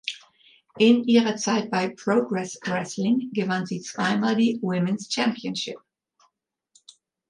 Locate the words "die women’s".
4.35-5.13